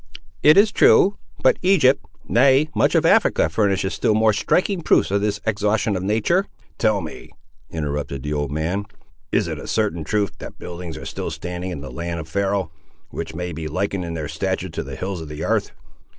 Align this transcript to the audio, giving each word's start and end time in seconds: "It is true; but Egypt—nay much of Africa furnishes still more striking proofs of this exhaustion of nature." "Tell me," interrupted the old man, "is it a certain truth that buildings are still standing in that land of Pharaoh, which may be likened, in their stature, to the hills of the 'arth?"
"It 0.41 0.57
is 0.57 0.71
true; 0.71 1.17
but 1.43 1.59
Egypt—nay 1.61 2.69
much 2.73 2.95
of 2.95 3.05
Africa 3.05 3.49
furnishes 3.49 3.93
still 3.93 4.15
more 4.15 4.33
striking 4.33 4.81
proofs 4.81 5.11
of 5.11 5.21
this 5.21 5.39
exhaustion 5.45 5.95
of 5.95 6.01
nature." 6.01 6.47
"Tell 6.79 7.01
me," 7.01 7.29
interrupted 7.69 8.23
the 8.23 8.33
old 8.33 8.49
man, 8.51 8.87
"is 9.31 9.47
it 9.47 9.59
a 9.59 9.67
certain 9.67 10.03
truth 10.03 10.31
that 10.39 10.57
buildings 10.57 10.97
are 10.97 11.05
still 11.05 11.29
standing 11.29 11.69
in 11.69 11.81
that 11.81 11.93
land 11.93 12.19
of 12.19 12.27
Pharaoh, 12.27 12.71
which 13.11 13.35
may 13.35 13.51
be 13.53 13.67
likened, 13.67 14.03
in 14.03 14.15
their 14.15 14.27
stature, 14.27 14.69
to 14.69 14.81
the 14.81 14.95
hills 14.95 15.21
of 15.21 15.29
the 15.29 15.43
'arth?" 15.43 15.69